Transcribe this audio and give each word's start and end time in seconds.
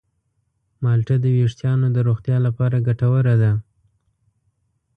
مالټه 0.83 1.15
د 1.21 1.25
ویښتانو 1.35 1.87
د 1.95 1.97
روغتیا 2.07 2.37
لپاره 2.47 2.83
ګټوره 2.87 3.35
ده. 3.41 3.51